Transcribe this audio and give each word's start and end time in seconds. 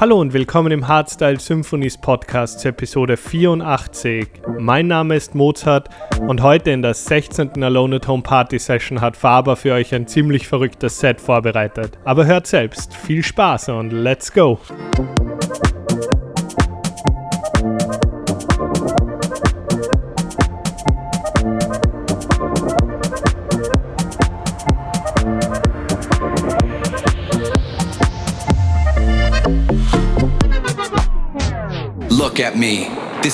Hallo 0.00 0.20
und 0.20 0.32
willkommen 0.32 0.70
im 0.70 0.86
Hardstyle 0.86 1.40
Symphonies 1.40 1.98
Podcast 1.98 2.60
zur 2.60 2.68
Episode 2.68 3.16
84. 3.16 4.28
Mein 4.56 4.86
Name 4.86 5.16
ist 5.16 5.34
Mozart 5.34 5.88
und 6.20 6.40
heute 6.40 6.70
in 6.70 6.82
der 6.82 6.94
16. 6.94 7.60
Alone 7.64 7.96
at 7.96 8.06
Home 8.06 8.22
Party 8.22 8.60
Session 8.60 9.00
hat 9.00 9.16
Faber 9.16 9.56
für 9.56 9.72
euch 9.72 9.92
ein 9.92 10.06
ziemlich 10.06 10.46
verrücktes 10.46 11.00
Set 11.00 11.20
vorbereitet. 11.20 11.98
Aber 12.04 12.26
hört 12.26 12.46
selbst, 12.46 12.94
viel 12.94 13.24
Spaß 13.24 13.70
und 13.70 13.90
let's 13.90 14.32
go! 14.32 14.60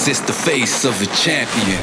This 0.04 0.20
is 0.20 0.26
the 0.26 0.34
face 0.34 0.84
of 0.84 1.00
a 1.00 1.06
champion. 1.06 1.80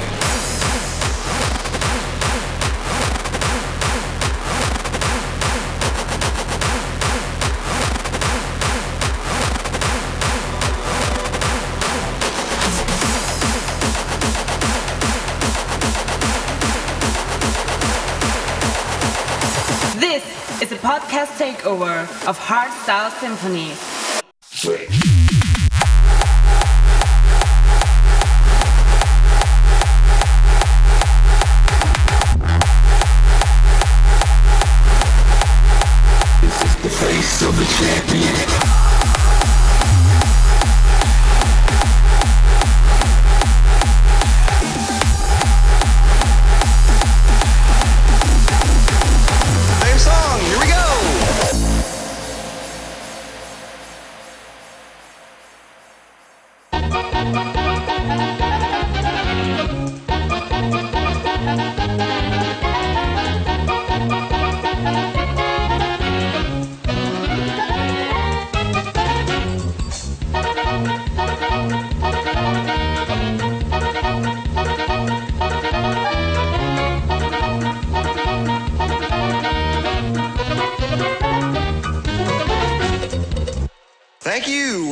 This 19.99 20.61
is 20.61 20.71
a 20.71 20.75
podcast 20.75 21.39
takeover 21.39 22.03
of 22.27 22.37
Hardstyle 22.37 23.09
Symphony. 23.19 24.00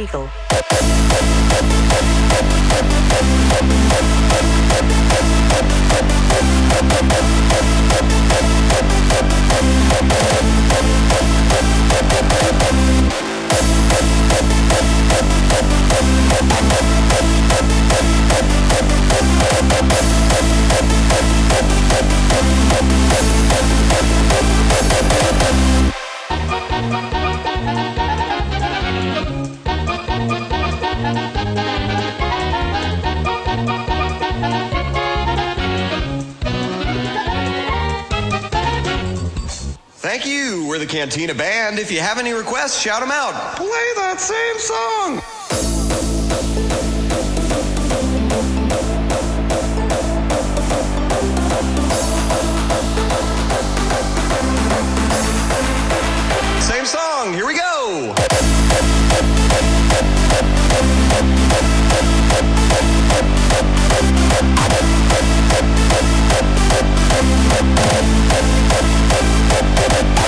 Legal. 0.00 0.30
Thank 26.80 27.14
the 40.80 40.86
Cantina 40.86 41.34
Band. 41.34 41.78
If 41.78 41.92
you 41.92 42.00
have 42.00 42.18
any 42.18 42.32
requests, 42.32 42.80
shout 42.80 43.00
them 43.00 43.10
out. 43.10 43.56
Play 43.56 43.68
that 43.96 44.18
same 44.18 44.58
song. 44.58 45.20
Same 56.62 56.86
song. 56.86 57.34
Here 57.34 57.46
we 57.46 57.54
go. 57.54 58.14
Esta 69.90 69.98
es 69.98 70.19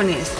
Hardstyle 0.00 0.39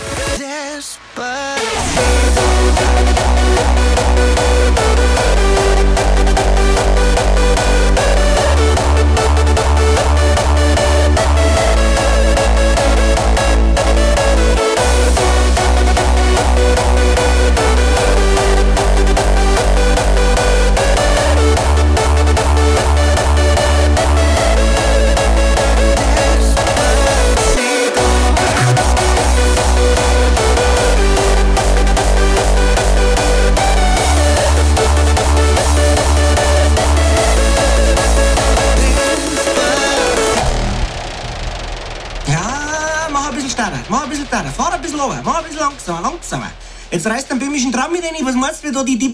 prototipos 48.80 49.09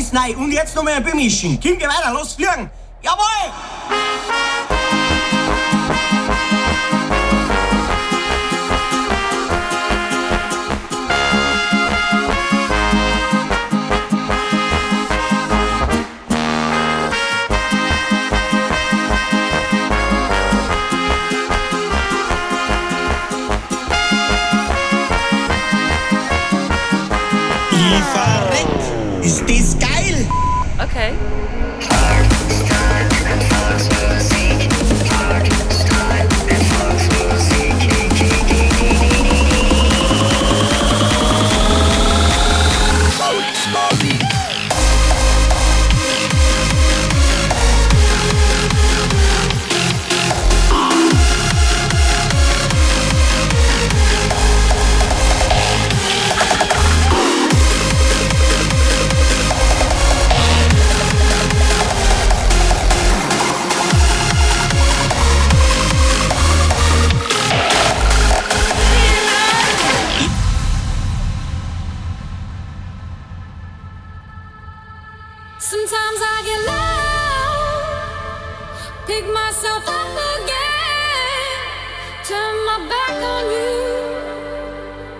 das 0.00 0.14
rein. 0.14 0.36
Und 0.36 0.52
jetzt 0.52 0.74
noch 0.74 0.86
ein 0.86 1.02
bemischen. 1.02 1.58
Kim, 1.60 1.78
geh 1.78 1.86
weiter, 1.86 2.12
los, 2.12 2.34
fliegen! 2.34 2.70
Jawohl! 3.02 4.81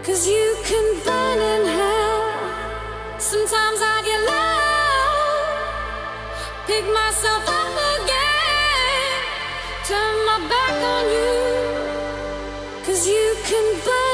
Cause 0.04 0.26
you 0.26 0.56
can 0.64 1.00
burn 1.04 1.38
in 1.38 1.66
hell. 1.66 3.21
Sometimes 3.21 3.78
I 3.80 4.02
get 4.09 4.21
low, 4.32 5.52
pick 6.66 6.85
myself 6.92 7.44
up 7.47 7.75
again, 7.94 9.21
turn 9.87 10.14
my 10.26 10.38
back 10.52 10.76
on 10.94 11.04
you, 11.18 11.38
cause 12.85 13.06
you 13.06 13.37
can 13.44 13.66
burn 13.87 14.12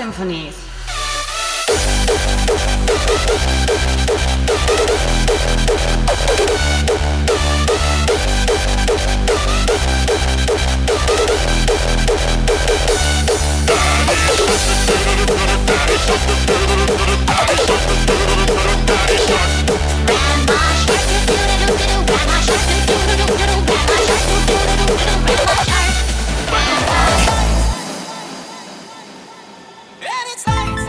Symphonies. 0.00 0.69
It's 30.32 30.46
life. 30.46 30.79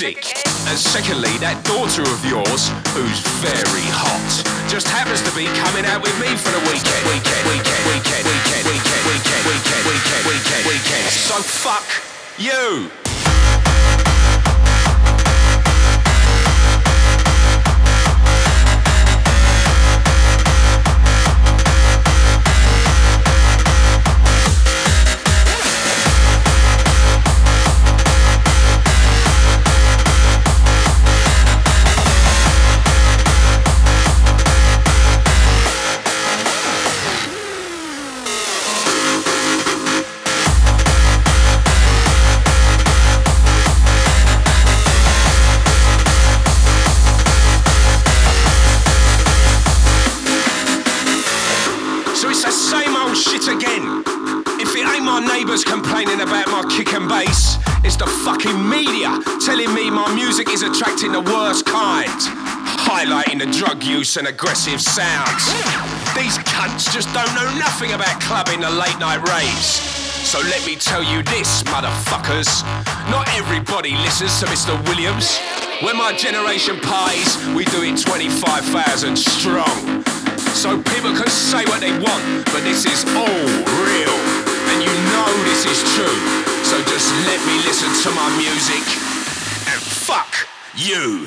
Music. 0.00 0.46
And 0.70 0.78
secondly, 0.78 1.34
that 1.42 1.58
daughter 1.66 2.02
of 2.06 2.20
yours, 2.22 2.70
who's 2.94 3.18
very 3.42 3.86
hot, 3.90 4.30
just 4.70 4.86
happens 4.86 5.18
to 5.26 5.32
be 5.34 5.50
coming 5.58 5.82
out 5.90 6.02
with 6.02 6.14
me 6.22 6.30
for 6.38 6.54
the 6.54 6.62
weekend. 6.70 7.02
Weekend, 7.10 7.42
weekend, 7.50 7.82
weekend, 7.90 8.22
weekend, 8.30 8.62
weekend, 8.62 9.02
weekend, 9.10 9.42
weekend, 9.42 9.82
weekend, 9.90 10.22
weekend, 10.30 10.62
weekend. 10.70 11.06
So 11.10 11.42
fuck 11.42 11.88
you. 12.38 13.07
Kick 56.84 56.94
and 56.94 57.08
bass, 57.08 57.58
it's 57.82 57.96
the 57.96 58.06
fucking 58.06 58.54
media 58.70 59.10
telling 59.44 59.74
me 59.74 59.90
my 59.90 60.06
music 60.14 60.48
is 60.48 60.62
attracting 60.62 61.10
the 61.10 61.20
worst 61.20 61.66
kind, 61.66 62.06
highlighting 62.86 63.40
the 63.40 63.50
drug 63.58 63.82
use 63.82 64.16
and 64.16 64.28
aggressive 64.28 64.80
sounds. 64.80 65.42
These 66.14 66.38
cunts 66.46 66.86
just 66.94 67.12
don't 67.12 67.34
know 67.34 67.50
nothing 67.58 67.94
about 67.94 68.20
clubbing 68.20 68.60
the 68.60 68.70
late 68.70 68.96
night 69.00 69.18
raves. 69.26 69.82
So 70.22 70.38
let 70.38 70.64
me 70.64 70.76
tell 70.76 71.02
you 71.02 71.24
this, 71.24 71.64
motherfuckers. 71.64 72.62
Not 73.10 73.26
everybody 73.34 73.96
listens 74.06 74.38
to 74.38 74.46
Mr. 74.46 74.78
Williams. 74.86 75.36
When 75.82 75.96
my 75.96 76.12
generation 76.12 76.78
parties, 76.78 77.34
we 77.58 77.64
do 77.74 77.82
it 77.82 77.98
25,000 77.98 79.18
strong. 79.18 80.04
So 80.54 80.80
people 80.94 81.10
can 81.10 81.26
say 81.26 81.64
what 81.64 81.80
they 81.80 81.90
want, 81.98 82.44
but 82.54 82.62
this 82.62 82.86
is 82.86 83.02
all 83.16 83.42
real. 83.82 84.47
And 84.70 84.82
you 84.82 84.94
know 85.12 85.28
this 85.44 85.64
is 85.64 85.80
true. 85.96 86.18
So 86.64 86.76
just 86.84 87.08
let 87.26 87.40
me 87.46 87.56
listen 87.64 87.90
to 88.04 88.10
my 88.14 88.28
music. 88.36 88.84
And 89.70 89.80
fuck 89.80 90.48
you. 90.76 91.26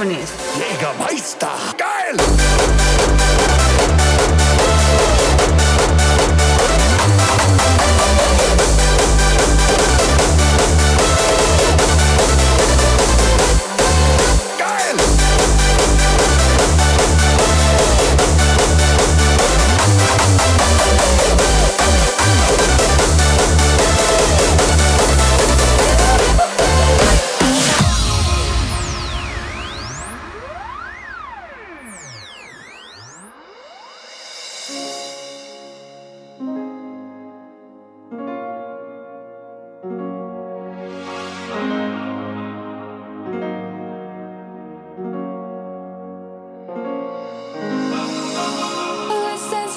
Hardstyle 0.00 0.39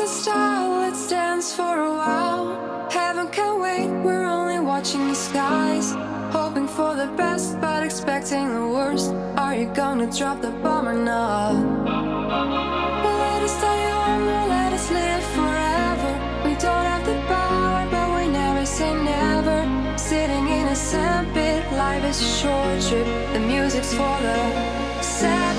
Dance 0.03 0.21
style, 0.23 0.79
let's 0.81 1.07
dance 1.07 1.55
for 1.55 1.79
a 1.79 1.93
while. 1.93 2.89
Heaven 2.91 3.29
can 3.29 3.61
wait, 3.61 3.87
we're 4.03 4.25
only 4.25 4.59
watching 4.59 5.07
the 5.07 5.15
skies. 5.15 5.93
Hoping 6.33 6.67
for 6.67 6.93
the 6.93 7.07
best, 7.15 7.61
but 7.61 7.83
expecting 7.83 8.53
the 8.53 8.67
worst. 8.67 9.13
Are 9.37 9.55
you 9.55 9.67
gonna 9.67 10.11
drop 10.11 10.41
the 10.41 10.51
bomb 10.61 10.89
or 10.89 10.99
not? 11.11 11.53
Let 13.21 13.43
us 13.47 13.55
die 13.61 13.81
young 13.91 14.23
or 14.27 14.45
let 14.57 14.73
us 14.73 14.91
live 14.91 15.23
forever. 15.37 16.11
We 16.43 16.53
don't 16.65 16.85
have 16.91 17.05
the 17.05 17.17
power, 17.33 17.87
but 17.89 18.07
we 18.17 18.27
never 18.27 18.65
say 18.65 18.93
never. 18.93 19.59
Sitting 19.97 20.45
in 20.49 20.67
a 20.67 20.75
sandpit, 20.75 21.63
life 21.71 22.03
is 22.03 22.19
a 22.19 22.29
short 22.41 22.77
trip. 22.87 23.07
The 23.31 23.39
music's 23.39 23.93
for 23.93 24.17
the 24.27 25.01
sad 25.01 25.52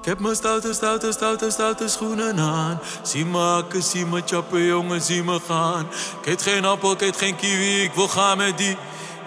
Ik 0.00 0.06
heb 0.06 0.20
mijn 0.20 0.34
stoute, 0.34 0.72
stoute, 0.72 1.12
stoute, 1.12 1.50
stoute 1.50 1.88
schoenen 1.88 2.38
aan. 2.38 2.80
Zie 3.02 3.24
me 3.24 3.38
hakken, 3.38 3.82
zie 3.82 4.06
me 4.06 4.22
chappen, 4.26 4.62
jongen, 4.62 5.00
zie 5.00 5.22
me 5.22 5.40
gaan. 5.46 5.86
Ik 6.20 6.26
eet 6.26 6.42
geen 6.42 6.64
appel, 6.64 6.92
ik 6.92 7.00
eet 7.00 7.16
geen 7.16 7.36
kiwi, 7.36 7.82
ik 7.82 7.92
wil 7.92 8.08
gaan 8.08 8.36
met 8.36 8.58
die. 8.58 8.76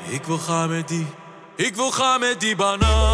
Ik 0.10 0.24
wil 0.24 0.38
gaan 0.38 0.70
met 0.70 0.88
die. 0.88 1.08
Ik 1.56 1.76
wil 1.76 1.92
gaan 1.92 2.20
met 2.20 2.40
die 2.40 2.56
banaan. 2.56 3.13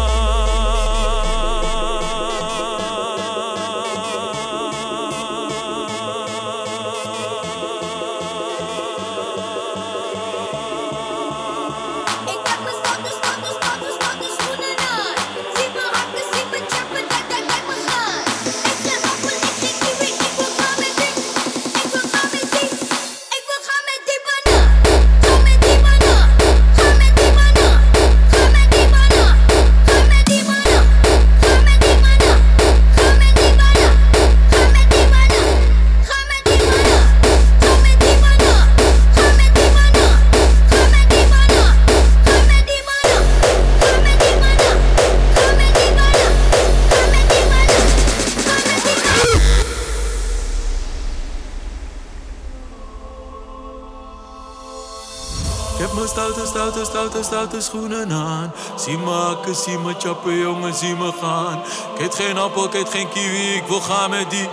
de 57.28 57.60
schoenen 57.60 58.12
aan. 58.12 58.52
Zie 58.76 58.98
me 58.98 59.10
hakken, 59.10 59.54
zie 59.54 59.78
me 59.78 59.94
chappen, 59.98 60.38
jongen, 60.38 60.74
zie 60.74 60.96
me 60.96 61.12
gaan. 61.20 61.62
Ik 61.94 62.00
eet 62.00 62.14
geen 62.14 62.38
appel, 62.38 62.64
ik 62.64 62.74
eet 62.74 62.88
geen 62.88 63.08
kiwi, 63.08 63.54
ik 63.54 63.66
wil 63.66 63.80
gaan 63.80 64.10
met 64.10 64.30
die. 64.30 64.48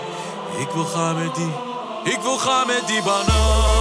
Ik 0.60 0.70
wil 0.74 0.86
gaan 0.86 1.16
met 1.16 1.36
die. 1.36 1.54
Ik 2.04 2.20
wil 2.22 2.38
gaan 2.38 2.68
met 2.68 2.88
die 2.88 3.04
banaan. 3.04 3.77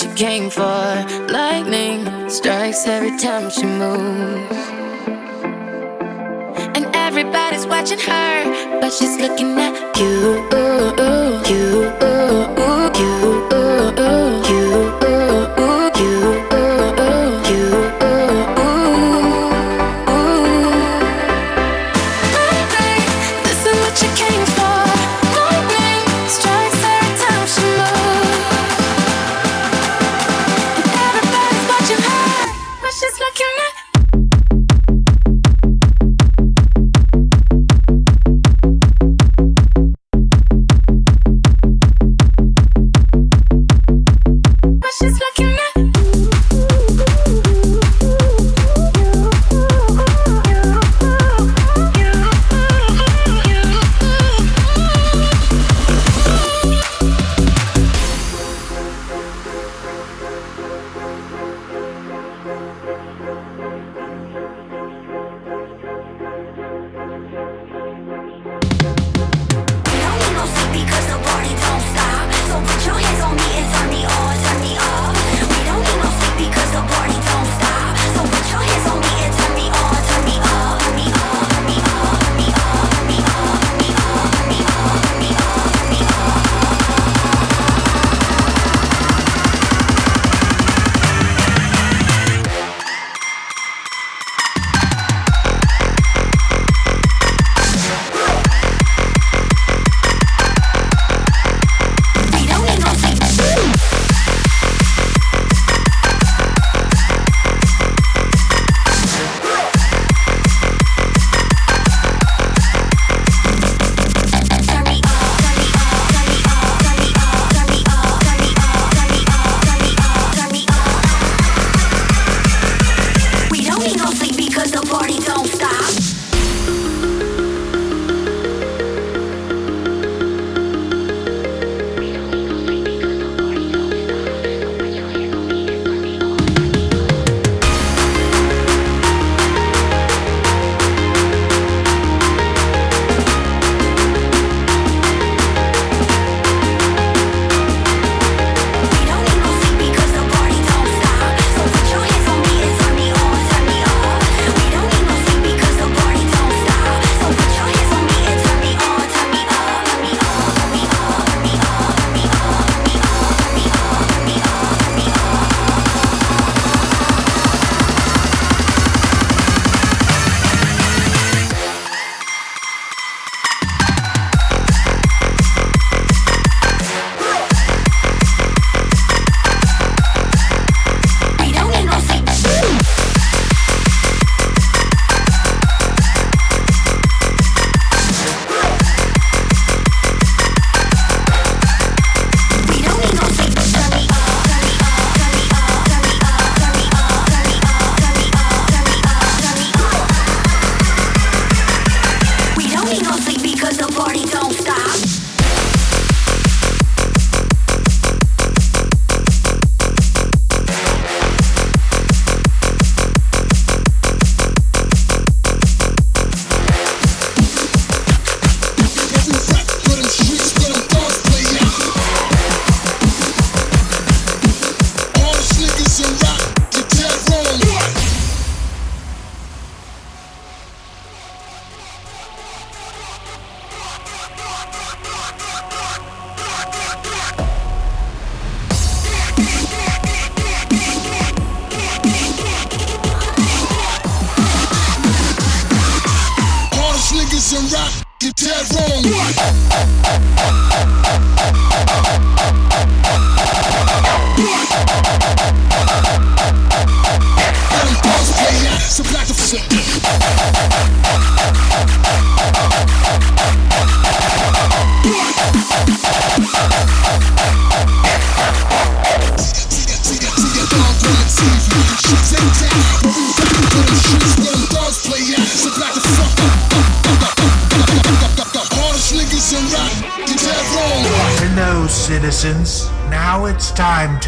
She 0.00 0.08
gave 0.14 0.29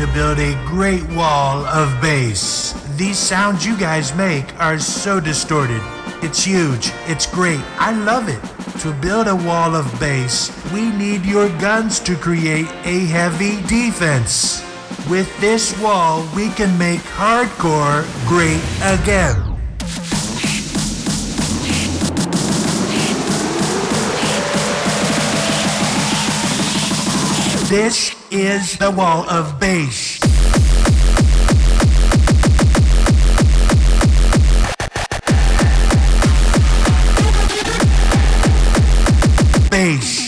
to 0.03 0.13
build 0.15 0.41
a 0.41 0.55
great 0.67 1.09
wall 1.11 1.65
of 1.67 1.89
bass. 2.03 2.73
These 2.97 3.19
sounds 3.19 3.65
you 3.65 3.79
guys 3.79 4.13
make 4.17 4.53
are 4.59 4.77
so 4.77 5.21
distorted. 5.21 5.81
It's 6.25 6.45
huge. 6.45 6.91
It's 7.07 7.25
great. 7.25 7.61
I 7.79 7.93
love 7.93 8.29
it. 8.29 8.43
To 8.81 8.93
build 8.95 9.29
a 9.29 9.37
wall 9.37 9.77
of 9.77 9.87
bass, 10.01 10.51
we 10.73 10.91
need 10.91 11.25
your 11.25 11.49
guns 11.61 12.01
to 12.01 12.17
create 12.17 12.67
a 12.85 13.07
heavy 13.07 13.63
defense. 13.69 14.65
With 15.09 15.31
this 15.41 15.79
wall, 15.81 16.29
we 16.35 16.49
can 16.51 16.77
make 16.77 17.01
hardcore 17.15 18.03
great 18.27 18.61
again. 18.83 19.39
This 27.69 28.22
is 28.33 28.79
the 28.79 28.91
wall 28.91 29.29
of 29.29 29.61
bass. 29.61 30.19
Bass. 39.69 40.22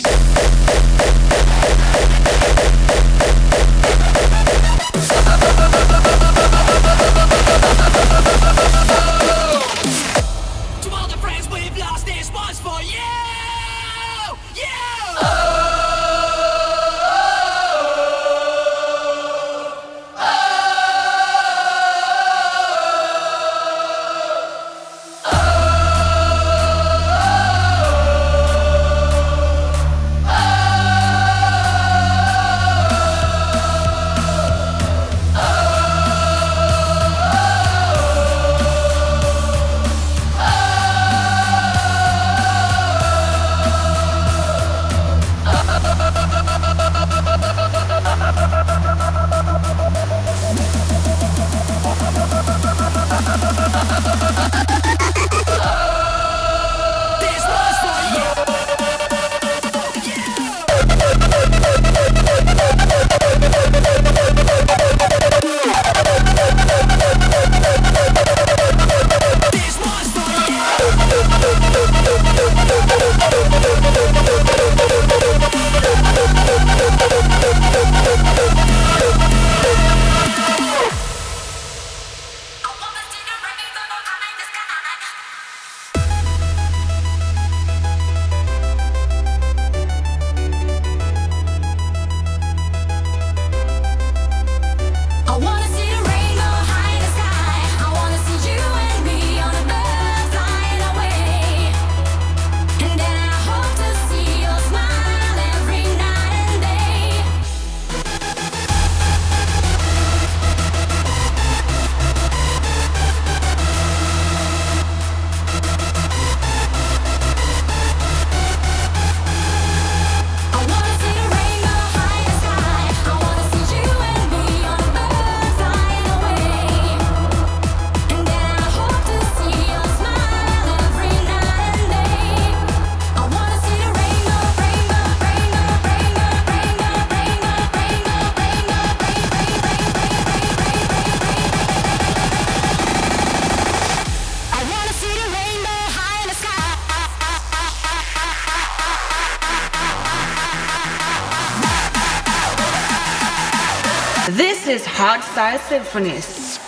This 154.31 154.67
is 154.67 154.83
Hardstyle 154.85 155.59
Symphonies. 155.69 156.59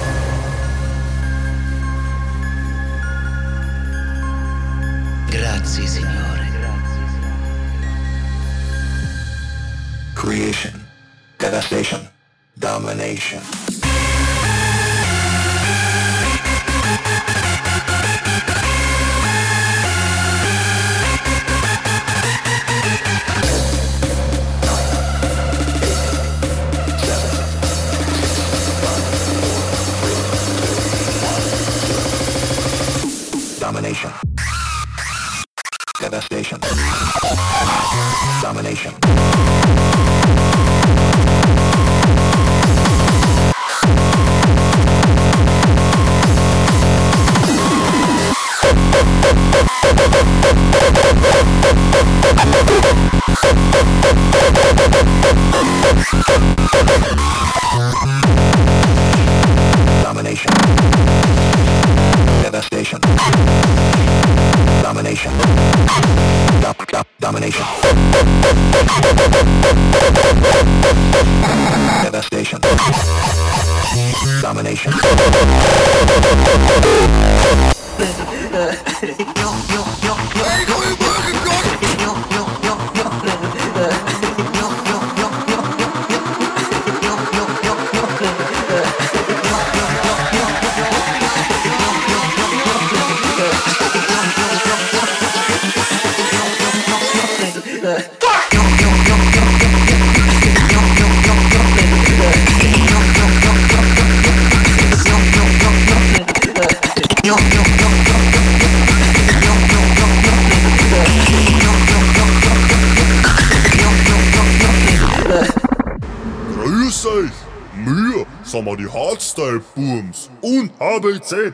Sind 118.52 118.66
wir 118.66 118.76
die 118.76 118.88
Hardstyle-Booms 118.88 120.30
und 120.42 120.72
HBZ. 120.78 121.54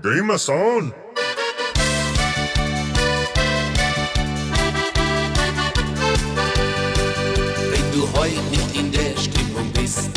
Gehen 0.00 0.26
wir's 0.28 0.48
an! 0.48 0.94
Wenn 7.72 7.92
du 7.92 8.08
heute 8.16 8.40
nicht 8.48 8.76
in 8.78 8.92
der 8.92 9.16
Stimmung 9.20 9.72
bist, 9.72 10.10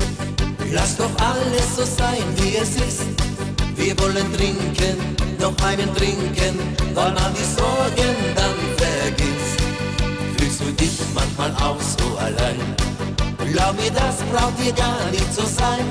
lass 0.72 0.98
doch 0.98 1.10
alles 1.18 1.76
so 1.76 1.84
sein, 1.84 2.24
wie 2.36 2.58
es 2.58 2.76
ist. 2.76 3.08
Wir 3.76 4.00
wollen 4.00 4.32
trinken, 4.34 5.16
noch 5.40 5.58
einen 5.66 5.92
trinken, 5.96 6.60
weil 6.94 7.12
man 7.12 7.34
die 7.34 7.60
Sorgen 7.60 8.16
dann 8.36 8.54
vergisst. 8.78 9.64
Fühlst 10.38 10.62
du 10.62 10.72
dich 10.74 11.00
manchmal 11.16 11.52
auch 11.54 11.82
so 11.82 12.18
allein? 12.20 12.83
Glaub 13.54 13.76
mir, 13.76 13.92
das 13.92 14.16
braucht 14.32 14.58
dir 14.58 14.74
gar 14.74 15.06
nicht 15.12 15.32
so 15.32 15.44
sein. 15.44 15.86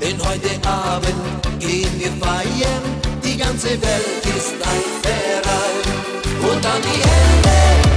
Denn 0.00 0.18
heute 0.18 0.50
Abend 0.68 1.14
gehen 1.60 1.92
wir 1.96 2.10
feiern, 2.20 2.82
die 3.22 3.36
ganze 3.36 3.68
Welt 3.68 4.26
ist 4.36 4.54
ein 4.54 4.82
Verein. 5.00 6.50
Und 6.50 6.64
dann 6.64 6.82
die 6.82 7.00
Hände 7.00 7.87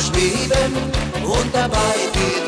schweben 0.00 0.76
und 1.24 1.54
dabei 1.54 1.94
geht 2.12 2.47